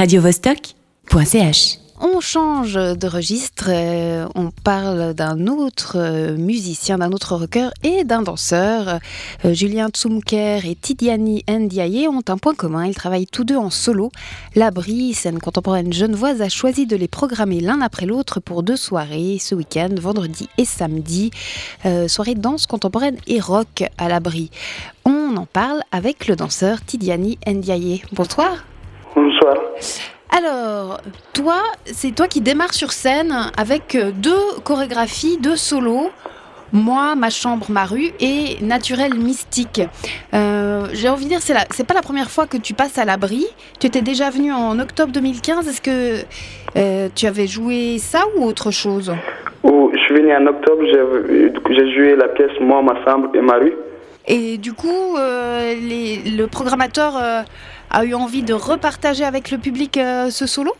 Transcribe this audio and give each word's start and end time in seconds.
radiovostok.ch. 0.00 1.78
On 2.00 2.20
change 2.20 2.72
de 2.72 3.06
registre, 3.06 3.66
euh, 3.68 4.26
on 4.34 4.50
parle 4.50 5.12
d'un 5.12 5.46
autre 5.46 5.96
euh, 5.96 6.38
musicien, 6.38 6.96
d'un 6.96 7.12
autre 7.12 7.36
rocker 7.36 7.68
et 7.82 8.04
d'un 8.04 8.22
danseur. 8.22 8.98
Euh, 9.44 9.52
Julien 9.52 9.90
Tsumker 9.90 10.64
et 10.64 10.74
Tidiane 10.74 11.40
Ndiaye 11.46 12.08
ont 12.08 12.22
un 12.28 12.38
point 12.38 12.54
commun, 12.54 12.86
ils 12.86 12.94
travaillent 12.94 13.26
tous 13.26 13.44
deux 13.44 13.58
en 13.58 13.68
solo. 13.68 14.10
L'Abri, 14.54 15.12
scène 15.12 15.38
contemporaine 15.38 15.92
genevoise, 15.92 16.40
a 16.40 16.48
choisi 16.48 16.86
de 16.86 16.96
les 16.96 17.08
programmer 17.08 17.60
l'un 17.60 17.82
après 17.82 18.06
l'autre 18.06 18.40
pour 18.40 18.62
deux 18.62 18.76
soirées, 18.76 19.36
ce 19.38 19.54
week-end, 19.54 19.90
vendredi 20.00 20.48
et 20.56 20.64
samedi. 20.64 21.30
soirée 22.08 22.36
danse 22.36 22.64
contemporaine 22.64 23.18
et 23.26 23.38
rock 23.38 23.84
à 23.98 24.08
l'Abri. 24.08 24.50
On 25.04 25.36
en 25.36 25.44
parle 25.44 25.82
avec 25.92 26.26
le 26.26 26.36
danseur 26.36 26.82
Tidiane 26.82 27.34
Ndiaye. 27.46 28.02
Bonsoir. 28.14 28.64
Bonsoir. 29.40 29.56
Alors, 30.36 31.00
toi, 31.32 31.62
c'est 31.86 32.14
toi 32.14 32.28
qui 32.28 32.40
démarres 32.40 32.74
sur 32.74 32.92
scène 32.92 33.34
avec 33.56 33.94
euh, 33.94 34.10
deux 34.12 34.60
chorégraphies, 34.64 35.38
deux 35.38 35.56
solos. 35.56 36.10
Moi, 36.72 37.16
ma 37.16 37.30
chambre, 37.30 37.66
ma 37.68 37.84
rue 37.84 38.10
et 38.20 38.58
Naturel 38.62 39.14
Mystique. 39.14 39.82
Euh, 40.34 40.86
j'ai 40.92 41.08
envie 41.08 41.24
de 41.24 41.30
dire, 41.30 41.40
c'est, 41.40 41.54
c'est 41.72 41.86
pas 41.86 41.94
la 41.94 42.02
première 42.02 42.30
fois 42.30 42.46
que 42.46 42.56
tu 42.56 42.74
passes 42.74 42.96
à 42.96 43.04
l'abri. 43.04 43.44
Tu 43.80 43.88
étais 43.88 44.02
déjà 44.02 44.30
venu 44.30 44.52
en 44.52 44.78
octobre 44.78 45.12
2015. 45.12 45.66
Est-ce 45.66 45.80
que 45.80 46.24
euh, 46.76 47.08
tu 47.14 47.26
avais 47.26 47.48
joué 47.48 47.98
ça 47.98 48.20
ou 48.36 48.44
autre 48.44 48.70
chose? 48.70 49.12
Oh, 49.64 49.90
Je 49.92 49.98
suis 49.98 50.14
venu 50.14 50.34
en 50.34 50.46
octobre, 50.46 50.82
j'ai, 50.84 51.94
joué 51.94 52.14
la 52.14 52.28
pièce 52.28 52.52
Moi, 52.60 52.80
ma 52.82 53.04
chambre 53.04 53.30
et 53.34 53.40
ma 53.40 53.54
rue. 53.54 53.74
Et 54.28 54.58
du 54.58 54.74
coup, 54.74 55.16
le 55.16 56.46
programmateur 56.46 57.44
a 57.90 58.04
eu 58.04 58.14
envie 58.14 58.42
de 58.42 58.54
repartager 58.54 59.24
avec 59.24 59.50
le 59.50 59.58
public 59.58 59.96
euh, 59.98 60.30
ce 60.30 60.46
solo? 60.46 60.72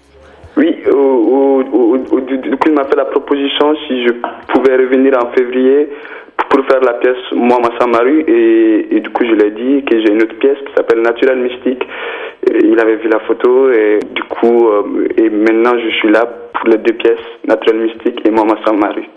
Oui, 0.57 0.77
au, 0.93 1.63
du 1.63 2.57
coup, 2.57 2.69
il 2.69 2.75
m'a 2.75 2.85
fait 2.85 2.97
la 2.97 3.05
proposition 3.05 3.75
si 3.87 4.07
je 4.07 4.13
pouvais 4.49 4.77
revenir 4.77 5.17
en 5.17 5.31
février 5.33 5.89
pour 6.49 6.65
faire 6.67 6.81
la 6.81 6.95
pièce 6.95 7.17
Moi, 7.33 7.59
ma 7.61 7.79
Samaru. 7.79 8.25
Et, 8.27 8.97
et 8.97 9.01
du 9.01 9.11
coup, 9.11 9.25
je 9.25 9.33
lui 9.33 9.47
ai 9.47 9.51
dit 9.51 9.85
que 9.85 9.99
j'ai 10.01 10.13
une 10.13 10.23
autre 10.23 10.39
pièce 10.39 10.59
qui 10.67 10.73
s'appelle 10.77 11.01
Natural 11.03 11.39
Mystique. 11.39 11.85
il 12.63 12.79
avait 12.81 12.97
vu 12.97 13.09
la 13.09 13.21
photo 13.21 13.71
et 13.71 13.99
du 14.15 14.23
coup, 14.25 14.69
euh, 14.69 15.09
et 15.17 15.29
maintenant 15.31 15.79
je 15.79 15.91
suis 15.97 16.11
là 16.11 16.27
pour 16.61 16.69
les 16.69 16.79
deux 16.79 16.93
pièces, 16.93 17.19
Natural 17.49 17.81
Mystique 17.81 18.21
et 18.25 18.31
Moi, 18.31 18.45
ma 18.45 18.63
Samaru. 18.65 19.09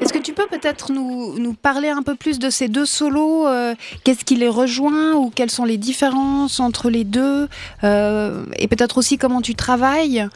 Est-ce 0.00 0.12
que 0.12 0.18
tu 0.18 0.32
peux 0.32 0.46
peut-être 0.46 0.92
nous, 0.92 1.38
nous, 1.38 1.52
parler 1.52 1.88
un 1.88 2.02
peu 2.02 2.14
plus 2.14 2.38
de 2.38 2.48
ces 2.48 2.68
deux 2.68 2.84
solos 2.84 3.46
euh, 3.46 3.74
Qu'est-ce 4.04 4.24
qui 4.24 4.36
les 4.36 4.48
rejoint 4.48 5.14
ou 5.14 5.30
quelles 5.34 5.50
sont 5.50 5.64
les 5.64 5.76
différences 5.76 6.60
entre 6.60 6.90
les 6.90 7.04
deux 7.04 7.48
euh, 7.82 8.44
Et 8.58 8.68
peut-être 8.68 8.98
aussi 8.98 9.18
comment 9.18 9.40
tu 9.40 9.54
travailles 9.54 10.26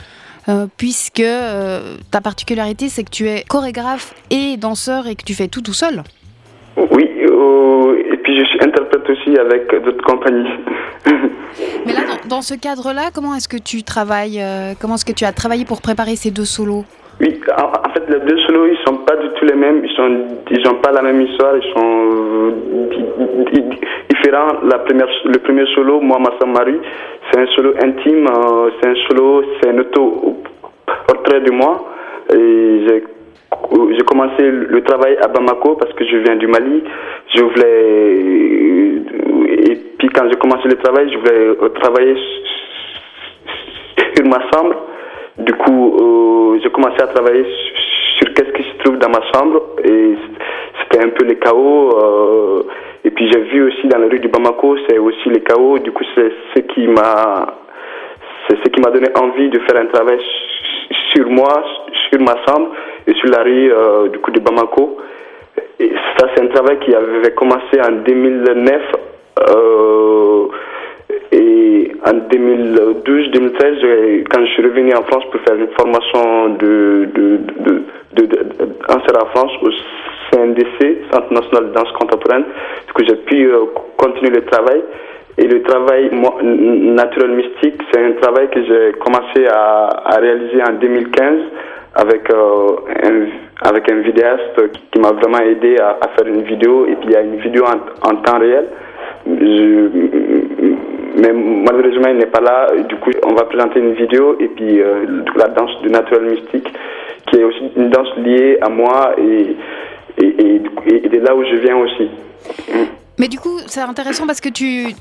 euh, 0.49 0.67
puisque 0.77 1.23
ta 2.11 2.21
particularité 2.21 2.89
c'est 2.89 3.05
que 3.05 3.11
tu 3.11 3.29
es 3.29 3.45
chorégraphe 3.49 4.15
et 4.31 4.57
danseur 4.57 5.07
et 5.07 5.15
que 5.15 5.25
tu 5.25 5.35
fais 5.35 5.47
tout 5.47 5.63
tout 5.63 5.75
seul? 5.75 6.03
Oui, 6.77 7.09
puis 8.29 8.39
je 8.39 8.45
suis 8.45 8.61
interprète 8.61 9.09
aussi 9.09 9.39
avec 9.39 9.71
d'autres 9.83 10.05
compagnies. 10.05 10.51
Mais 11.87 11.95
là, 11.95 12.01
dans, 12.07 12.37
dans 12.37 12.43
ce 12.43 12.53
cadre-là, 12.53 13.09
comment 13.15 13.35
est-ce 13.35 13.49
que 13.49 13.57
tu 13.57 13.83
travailles 13.83 14.39
Comment 14.79 14.97
est-ce 14.97 15.07
que 15.07 15.13
tu 15.13 15.25
as 15.25 15.33
travaillé 15.33 15.65
pour 15.65 15.81
préparer 15.81 16.15
ces 16.15 16.31
deux 16.31 16.45
solos? 16.45 16.85
Oui, 17.23 17.41
en, 17.57 17.91
fait, 17.95 18.05
les 18.09 18.21
deux 18.21 18.39
solos, 18.43 18.67
ils 18.67 18.79
sont 18.87 18.99
pas 18.99 19.17
du 19.17 19.29
tout 19.31 19.47
les 19.47 19.55
mêmes. 19.55 19.83
Ils 19.83 19.97
sont, 19.97 20.27
ils 20.51 20.63
n'ont 20.63 20.81
pas 20.81 20.93
la 20.93 21.01
même 21.01 21.23
histoire. 21.23 21.57
Ils 21.57 21.73
sont 21.73 22.55
différents. 24.11 24.61
La 24.71 24.79
première, 24.81 25.09
le 25.25 25.39
premier 25.39 25.65
solo, 25.75 26.01
moi, 26.01 26.19
Marie, 26.47 26.79
c'est 27.33 27.41
un 27.41 27.47
solo 27.57 27.73
intime. 27.83 28.27
Euh, 28.27 28.71
c'est 28.81 28.91
un 28.91 28.95
solo, 29.09 29.43
c'est 29.61 29.71
un 29.71 29.79
auto 29.79 30.37
portrait 31.07 31.41
de 31.41 31.51
moi. 31.51 31.89
Et 32.33 32.85
j'ai 32.87 33.05
j'ai 33.93 34.05
commencé 34.05 34.43
le 34.43 34.83
travail 34.83 35.17
à 35.23 35.29
Bamako 35.29 35.77
parce 35.77 35.93
que 35.95 36.05
je 36.05 36.17
viens 36.19 36.37
du 36.37 36.47
Mali. 36.47 36.83
Je 37.35 37.43
voulais 37.43 38.19
et 39.71 39.77
puis 39.99 40.09
quand 40.09 40.29
j'ai 40.29 40.39
commencé 40.39 40.69
le 40.69 40.77
travail, 40.77 41.11
je 41.13 41.19
voulais 41.19 41.71
travailler 41.75 42.17
sur 44.17 44.27
ma 44.27 44.41
chambre 44.53 44.77
du 45.39 45.53
coup, 45.55 45.97
euh, 46.01 46.59
j'ai 46.63 46.71
commencé 46.71 47.01
à 47.01 47.07
travailler 47.07 47.45
sur, 48.19 48.35
qu'est-ce 48.35 48.51
qui 48.53 48.65
se 48.65 48.77
trouve 48.83 48.99
dans 48.99 49.09
ma 49.09 49.23
chambre 49.33 49.63
et 49.85 50.17
c'était 50.83 51.05
un 51.05 51.11
peu 51.11 51.25
le 51.25 51.35
chaos. 51.35 51.97
Euh, 51.97 52.63
et 53.05 53.11
puis 53.11 53.31
j'ai 53.31 53.41
vu 53.43 53.69
aussi 53.69 53.87
dans 53.87 53.99
la 53.99 54.09
rue 54.09 54.19
du 54.19 54.27
Bamako, 54.29 54.77
c'est 54.89 54.99
aussi 54.99 55.29
le 55.29 55.39
chaos. 55.39 55.79
Du 55.79 55.93
coup, 55.93 56.03
c'est 56.17 56.33
ce 56.57 56.61
qui 56.63 56.89
m'a, 56.89 57.47
c'est 58.49 58.57
ce 58.57 58.69
qui 58.69 58.81
m'a 58.81 58.91
donné 58.91 59.09
envie 59.15 59.49
de 59.49 59.61
faire 59.61 59.81
un 59.81 59.87
travail 59.87 60.19
sur 61.15 61.29
moi, 61.31 61.65
sur 62.11 62.21
ma 62.21 62.35
chambre 62.49 62.73
et 63.09 63.15
sur 63.15 63.31
la 63.31 63.43
rue 63.43 63.73
euh, 63.73 64.09
du 64.09 64.19
coup 64.19 64.31
de 64.31 64.41
Bamako. 64.41 64.99
Et 65.81 65.91
ça, 66.17 66.29
c'est 66.35 66.45
un 66.45 66.49
travail 66.49 66.79
qui 66.81 66.95
avait 66.95 67.33
commencé 67.35 67.81
en 67.81 67.93
2009. 67.93 68.83
Et 71.31 71.93
en 72.07 72.13
2012-2013, 72.13 74.25
quand 74.31 74.45
je 74.45 74.53
suis 74.53 74.63
revenu 74.63 74.95
en 74.95 75.03
France 75.05 75.25
pour 75.31 75.41
faire 75.43 75.57
une 75.57 75.69
formation 75.79 76.49
de, 76.51 77.09
de, 77.15 77.41
en 78.89 79.01
France 79.27 79.53
au 79.63 79.71
CNDC, 80.31 81.03
Centre 81.13 81.33
national 81.33 81.69
de 81.69 81.75
danse 81.75 81.93
contemporaine, 81.93 82.45
que 82.95 83.05
j'ai 83.05 83.17
pu 83.17 83.47
euh, 83.47 83.67
continuer 83.97 84.31
le 84.31 84.45
travail. 84.47 84.83
Et 85.39 85.47
le 85.47 85.63
travail 85.63 86.11
naturel 86.43 87.31
mystique, 87.31 87.81
c'est 87.93 88.05
un 88.05 88.13
travail 88.21 88.51
que 88.51 88.61
j'ai 88.65 88.93
commencé 88.99 89.47
à, 89.47 90.19
réaliser 90.19 90.61
en 90.69 90.73
2015 90.73 91.39
avec, 91.95 92.31
euh, 92.31 92.69
un, 93.03 93.69
avec 93.69 93.91
un 93.91 94.01
vidéaste 94.01 94.73
qui, 94.93 95.01
m'a 95.01 95.13
vraiment 95.13 95.41
aidé 95.41 95.77
à, 95.79 95.99
faire 96.17 96.27
une 96.27 96.43
vidéo. 96.43 96.87
Et 96.87 96.97
puis 96.97 97.09
il 97.09 97.13
y 97.13 97.17
a 97.17 97.23
une 97.23 97.37
vidéo 97.37 97.65
en, 97.65 98.17
temps 98.17 98.39
réel. 98.39 98.67
Mais 101.17 101.33
malheureusement, 101.33 102.09
il 102.09 102.19
n'est 102.19 102.27
pas 102.27 102.41
là. 102.41 102.69
Du 102.89 102.97
coup, 102.97 103.11
on 103.25 103.35
va 103.35 103.45
présenter 103.45 103.81
une 103.81 103.95
vidéo 103.95 104.37
et 104.39 104.49
puis 104.49 104.81
euh, 104.81 105.25
la 105.37 105.49
danse 105.49 105.81
du 105.83 105.89
naturel 105.89 106.31
mystique, 106.31 106.73
qui 107.27 107.37
est 107.41 107.45
aussi 107.45 107.71
une 107.77 107.91
danse 107.91 108.17
liée 108.19 108.59
à 108.61 108.69
moi 108.69 109.15
et, 109.19 109.57
et, 110.23 110.61
et, 110.87 111.09
de 111.09 111.19
là 111.19 111.35
où 111.35 111.45
je 111.45 111.57
viens 111.57 111.77
aussi. 111.77 112.09
Mais 113.19 113.29
du 113.29 113.39
coup, 113.39 113.59
c'est 113.67 113.81
intéressant 113.81 114.27
parce 114.27 114.41
que 114.41 114.49
tu, 114.49 114.95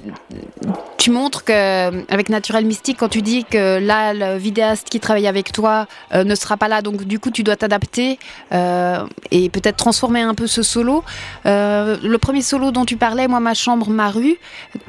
tu 0.97 1.11
montres 1.11 1.43
qu'avec 1.43 2.29
Naturel 2.29 2.65
Mystique, 2.65 2.97
quand 2.99 3.09
tu 3.09 3.21
dis 3.21 3.45
que 3.45 3.79
là, 3.79 4.13
le 4.13 4.37
vidéaste 4.37 4.89
qui 4.89 4.99
travaille 4.99 5.27
avec 5.27 5.51
toi 5.51 5.87
euh, 6.13 6.23
ne 6.23 6.33
sera 6.33 6.57
pas 6.57 6.67
là, 6.67 6.81
donc 6.81 7.03
du 7.03 7.19
coup, 7.19 7.29
tu 7.29 7.43
dois 7.43 7.55
t'adapter 7.55 8.17
euh, 8.51 9.05
et 9.29 9.49
peut-être 9.49 9.77
transformer 9.77 10.21
un 10.21 10.33
peu 10.33 10.47
ce 10.47 10.63
solo. 10.63 11.03
Euh, 11.45 11.97
le 12.03 12.17
premier 12.17 12.41
solo 12.41 12.71
dont 12.71 12.85
tu 12.85 12.97
parlais, 12.97 13.27
moi, 13.27 13.39
ma 13.39 13.53
chambre, 13.53 13.89
ma 13.89 14.09
rue, 14.09 14.37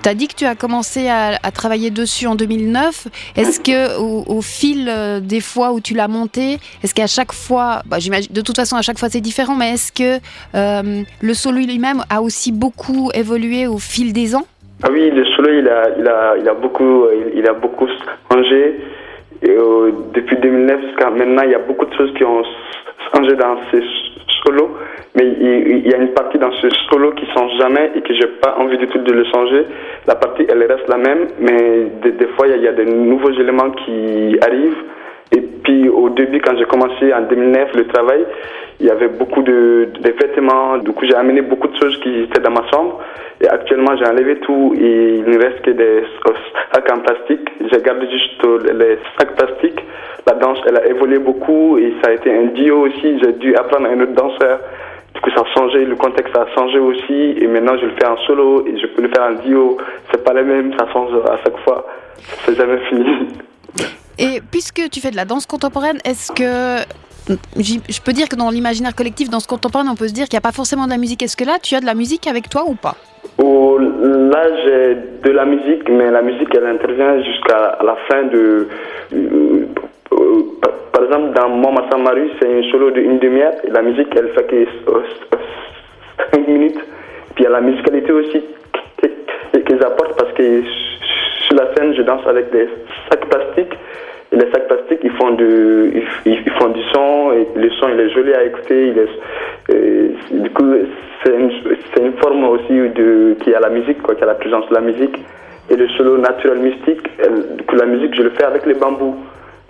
tu 0.03 0.09
as 0.09 0.15
dit 0.15 0.27
que 0.27 0.35
tu 0.35 0.47
as 0.47 0.55
commencé 0.55 1.09
à, 1.09 1.39
travailler 1.53 1.91
dessus 1.91 2.27
en 2.27 2.35
2009. 2.35 3.09
Est-ce 3.37 3.61
que 3.61 3.99
au, 3.99 4.41
fil 4.43 4.93
des 5.23 5.41
fois 5.41 5.73
où 5.73 5.81
tu 5.81 5.95
l'as 5.95 6.09
monté, 6.09 6.59
est-ce 6.83 6.95
qu'à 6.95 7.07
chaque 7.07 7.33
fois, 7.33 7.83
bah, 7.87 7.99
de 7.99 8.41
toute 8.41 8.57
façon, 8.57 8.77
à 8.77 8.83
chaque 8.83 8.99
fois 8.99 9.09
c'est 9.11 9.21
différent, 9.21 9.57
mais 9.57 9.75
est-ce 9.75 9.93
que 9.93 10.21
le 10.55 11.35
solo 11.35 11.59
lui-même 11.59 12.05
a 12.11 12.23
aussi 12.23 12.53
beaucoup 12.53 13.11
évolué 13.19 13.67
au 13.67 13.79
fil 13.79 14.13
des 14.13 14.35
ans? 14.35 14.47
Ah 14.83 14.89
oui, 14.93 15.11
le 15.11 15.25
solo, 15.25 15.51
il 15.51 15.69
a, 15.69 16.37
il 16.39 16.49
a, 16.49 16.55
beaucoup, 16.55 17.07
il, 17.35 17.47
a 17.49 17.53
beaucoup 17.53 17.89
changé. 18.31 18.77
Euh, 19.49 19.91
depuis 20.15 20.37
2009 20.37 20.81
jusqu'à 20.87 21.11
maintenant, 21.11 21.43
il 21.43 21.51
y 21.51 21.55
a 21.55 21.59
beaucoup 21.59 21.87
de 21.87 21.95
choses 21.95 22.13
qui 22.15 22.25
ont 22.25 22.43
changé 23.13 23.35
dans 23.35 23.57
ces 23.71 23.83
solos. 24.45 24.71
Mais 25.17 25.25
il, 25.41 25.89
y 25.89 25.95
a 25.95 25.97
une 25.97 26.13
partie 26.13 26.39
dans 26.39 26.53
ce 26.53 26.69
solo 26.91 27.11
qui 27.13 27.25
ne 27.25 27.31
change 27.33 27.51
jamais 27.59 27.91
et 27.97 28.03
que 28.03 28.15
j'ai 28.15 28.29
pas 28.41 28.57
envie 28.59 28.79
du 28.79 28.87
tout 28.87 28.99
de 28.99 29.13
le 29.13 29.25
changer. 29.25 29.67
La 30.07 30.15
partie, 30.15 30.47
elle 30.49 30.63
reste 30.63 30.89
la 30.89 30.99
même, 30.99 31.27
mais 31.41 31.87
des, 32.03 32.27
fois, 32.37 32.47
il 32.47 32.51
y, 32.51 32.55
a, 32.55 32.57
il 32.57 32.63
y 32.63 32.69
a 32.69 32.73
de 32.73 32.85
nouveaux 32.85 33.33
éléments 33.33 33.71
qui 33.71 34.39
arrivent. 34.43 34.85
Et 35.33 35.41
puis 35.41 35.89
au 35.89 36.09
début, 36.11 36.41
quand 36.41 36.57
j'ai 36.57 36.65
commencé 36.65 37.13
en 37.13 37.23
2009 37.23 37.75
le 37.75 37.87
travail, 37.89 38.25
il 38.81 38.87
y 38.87 38.91
avait 38.91 39.09
beaucoup 39.09 39.43
de, 39.43 39.89
de 40.01 40.11
vêtements. 40.11 40.79
Du 40.79 40.93
coup, 40.93 41.05
j'ai 41.05 41.15
amené 41.15 41.43
beaucoup 41.43 41.69
de 41.69 41.77
choses 41.77 41.99
qui 42.01 42.21
étaient 42.21 42.41
dans 42.41 42.51
ma 42.51 42.67
chambre. 42.71 43.01
Et 43.41 43.49
actuellement, 43.49 43.97
j'ai 43.97 44.07
enlevé 44.07 44.37
tout 44.41 44.75
et 44.77 45.17
il 45.19 45.25
ne 45.25 45.39
reste 45.39 45.63
que 45.63 45.71
des 45.71 46.03
sacs 46.73 46.91
en 46.91 47.01
plastique. 47.01 47.49
J'ai 47.71 47.81
gardé 47.83 48.09
juste 48.11 48.45
les 48.75 48.99
sacs 49.19 49.37
plastiques. 49.37 49.85
La 50.27 50.35
danse, 50.35 50.59
elle 50.67 50.77
a 50.77 50.87
évolué 50.87 51.19
beaucoup 51.19 51.79
et 51.79 51.95
ça 52.03 52.11
a 52.11 52.15
été 52.15 52.37
un 52.37 52.47
duo 52.47 52.87
aussi. 52.87 53.19
J'ai 53.21 53.33
dû 53.35 53.55
apprendre 53.55 53.87
à 53.87 53.91
un 53.91 54.01
autre 54.01 54.13
danseur. 54.13 54.61
Du 55.15 55.21
coup, 55.21 55.31
ça 55.31 55.43
a 55.43 55.59
changé, 55.59 55.85
le 55.85 55.97
contexte 55.97 56.37
a 56.37 56.47
changé 56.55 56.79
aussi. 56.79 57.37
Et 57.41 57.47
maintenant, 57.47 57.77
je 57.79 57.87
le 57.87 57.93
fais 57.93 58.07
en 58.07 58.17
solo 58.19 58.67
et 58.67 58.77
je 58.77 58.87
peux 58.89 59.03
le 59.03 59.09
faire 59.09 59.25
en 59.25 59.35
duo. 59.43 59.77
C'est 60.11 60.25
pas 60.25 60.33
le 60.33 60.45
même, 60.45 60.73
ça 60.79 60.87
change 60.93 61.13
à 61.29 61.37
chaque 61.45 61.59
fois. 61.59 61.87
C'est 62.45 62.57
jamais 62.57 62.79
fini. 62.89 63.29
Et 64.19 64.41
puisque 64.51 64.89
tu 64.91 65.01
fais 65.01 65.11
de 65.11 65.17
la 65.17 65.25
danse 65.25 65.47
contemporaine, 65.47 65.99
est-ce 66.05 66.33
que 66.33 66.85
je 67.59 68.01
peux 68.01 68.13
dire 68.13 68.29
que 68.29 68.37
dans 68.37 68.51
l'imaginaire 68.51 68.95
collectif, 68.95 69.29
dans 69.29 69.41
ce 69.41 69.47
contemporain, 69.47 69.87
on 69.89 69.95
peut 69.95 70.09
se 70.09 70.15
dire 70.15 70.25
qu'il 70.25 70.37
n'y 70.37 70.39
a 70.39 70.49
pas 70.49 70.53
forcément 70.53 70.87
de 70.87 70.91
la 70.91 70.97
musique. 70.97 71.23
Est-ce 71.23 71.37
que 71.37 71.45
là, 71.45 71.59
tu 71.63 71.75
as 71.75 71.81
de 71.81 71.87
la 71.87 71.95
musique 71.95 72.27
avec 72.27 72.49
toi 72.49 72.65
ou 72.67 72.75
pas? 72.75 72.97
Oh, 73.37 73.79
Là, 73.79 74.45
j'ai 74.65 74.97
de 75.25 75.31
la 75.31 75.45
musique, 75.45 75.89
mais 75.91 76.11
la 76.11 76.23
musique, 76.23 76.49
elle 76.55 76.67
intervient 76.67 77.23
jusqu'à 77.23 77.79
la 77.83 77.97
fin 78.09 78.25
de, 78.25 78.67
exemple, 81.09 81.61
Mama 81.61 81.87
Samaru, 81.91 82.31
c'est 82.41 82.59
un 82.59 82.63
solo 82.71 82.91
d'une 82.91 83.19
demi-heure. 83.19 83.55
Et 83.65 83.71
la 83.71 83.83
musique, 83.83 84.09
elle 84.17 84.29
fait 84.31 84.45
que 84.45 84.67
5 86.33 86.49
minutes. 86.49 86.79
Puis 87.35 87.39
il 87.39 87.43
y 87.45 87.47
a 87.47 87.51
la 87.51 87.61
musicalité 87.61 88.13
aussi 88.13 88.43
qu'ils 89.67 89.83
apportent 89.83 90.17
parce 90.17 90.33
que 90.33 90.63
sur 91.47 91.57
la 91.57 91.75
scène, 91.75 91.95
je 91.95 92.03
danse 92.03 92.27
avec 92.27 92.51
des 92.51 92.69
sacs 93.11 93.29
plastiques. 93.29 93.77
Les 94.31 94.51
sacs 94.53 94.69
plastiques, 94.69 95.01
ils 95.03 95.13
font 95.13 95.31
du, 95.31 96.05
ils, 96.27 96.51
font 96.59 96.69
du 96.69 96.83
son, 96.93 97.33
et 97.33 97.47
le 97.59 97.71
son, 97.71 97.89
il 97.89 98.01
est 98.01 98.11
joli 98.11 98.35
à 98.35 98.45
écouter. 98.45 98.89
Il 98.89 98.99
est, 98.99 100.43
du 100.43 100.51
coup, 100.51 100.71
c'est 101.25 101.35
une, 101.35 101.51
une, 102.05 102.13
forme 102.19 102.45
aussi 102.45 102.73
de, 102.73 103.37
qui 103.43 103.55
a 103.55 103.61
la 103.61 103.71
musique, 103.71 104.03
quoi, 104.03 104.15
qui 104.15 104.23
a 104.23 104.27
la 104.27 104.35
présence 104.35 104.69
de 104.69 104.75
la 104.75 104.83
musique. 104.83 105.19
Et 105.71 105.77
le 105.77 105.89
solo 105.91 106.19
naturel 106.19 106.59
mystique, 106.59 107.03
que 107.67 107.77
la 107.77 107.87
musique, 107.87 108.15
je 108.15 108.23
le 108.23 108.31
fais 108.31 108.45
avec 108.45 108.67
les 108.67 108.75
bambous. 108.75 109.17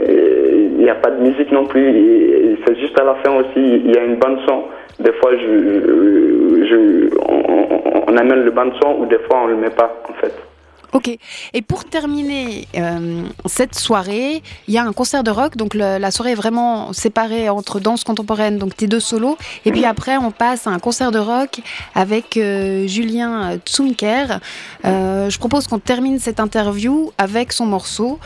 Il 0.01 0.79
n'y 0.79 0.91
a 0.91 0.95
pas 0.95 1.11
de 1.11 1.21
musique 1.21 1.51
non 1.53 1.65
plus. 1.67 2.59
C'est 2.67 2.79
juste 2.79 2.99
à 3.01 3.05
la 3.05 3.15
fin 3.17 3.35
aussi, 3.37 3.57
il 3.57 3.91
y 3.93 3.97
a 3.97 4.05
une 4.05 4.17
bande 4.17 4.39
son. 4.49 4.65
Des 5.01 5.13
fois, 5.13 5.31
je, 5.33 6.65
je, 6.67 7.09
on, 7.29 8.03
on 8.09 8.17
amène 8.17 8.45
le 8.45 8.51
bande 8.51 8.73
son 8.83 8.97
ou 9.01 9.07
des 9.07 9.19
fois, 9.19 9.43
on 9.45 9.47
ne 9.49 9.53
le 9.53 9.59
met 9.59 9.71
pas, 9.71 10.03
en 10.09 10.13
fait. 10.15 10.48
Ok. 10.93 11.11
Et 11.53 11.63
pour 11.63 11.85
terminer 11.85 12.67
euh, 12.77 13.25
cette 13.47 13.75
soirée, 13.75 14.43
il 14.67 14.75
y 14.75 14.79
a 14.79 14.85
un 14.85 14.93
concert 14.93 15.23
de 15.23 15.31
rock. 15.31 15.57
Donc 15.57 15.75
la 15.75 16.11
soirée 16.11 16.33
est 16.33 16.37
vraiment 16.37 16.93
séparée 16.93 17.49
entre 17.49 17.81
danse 17.81 18.05
contemporaine, 18.05 18.59
donc 18.59 18.77
tes 18.77 18.87
deux 18.87 19.01
solos. 19.01 19.37
Et 19.65 19.73
puis 19.73 19.85
après, 19.85 20.17
on 20.17 20.31
passe 20.31 20.67
à 20.67 20.71
un 20.71 20.79
concert 20.79 21.11
de 21.11 21.19
rock 21.19 21.61
avec 21.95 22.37
euh, 22.37 22.87
Julien 22.87 23.59
Tsunker. 23.65 24.41
Euh, 24.85 25.29
je 25.29 25.39
propose 25.39 25.67
qu'on 25.67 25.79
termine 25.79 26.19
cette 26.19 26.41
interview 26.41 27.13
avec 27.19 27.53
son 27.53 27.67
morceau, 27.67 28.19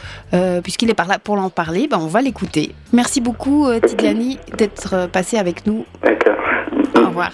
puisqu'il 0.63 0.91
est 0.91 0.95
par 0.95 1.09
là 1.09 1.19
pour 1.19 1.39
en 1.39 1.51
parler. 1.51 1.89
Ben, 1.89 1.99
on 1.99 2.07
va 2.07 2.23
l'écouter. 2.23 2.75
Merci 2.93 3.21
beaucoup, 3.21 3.69
Tidiani, 3.85 4.39
d'être 4.57 5.07
passé 5.07 5.39
avec 5.39 5.67
nous. 5.67 5.85
D'accord. 6.03 6.37
Au 6.97 7.07
revoir. 7.07 7.33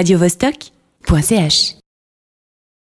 radiovostok.ch 0.00 1.79